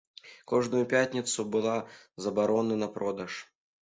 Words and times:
Кожную 0.51 0.81
пятніцу 0.93 1.45
была 1.55 1.75
забарона 2.27 2.79
на 2.85 2.89
продаж. 2.97 3.41